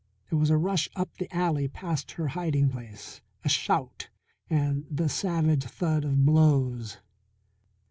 There 0.31 0.39
was 0.39 0.49
a 0.49 0.57
rush 0.57 0.89
up 0.95 1.15
the 1.19 1.31
alley 1.31 1.67
past 1.67 2.13
her 2.13 2.29
hiding 2.29 2.69
place, 2.71 3.21
a 3.45 3.49
shout, 3.49 4.09
and 4.49 4.83
the 4.89 5.07
savage 5.07 5.65
thud 5.65 6.05
of 6.05 6.25
blows. 6.25 6.97